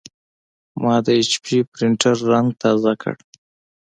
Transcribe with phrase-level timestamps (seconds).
[0.81, 3.15] ما د ایچ پي پرنټر رنګ تازه کړ.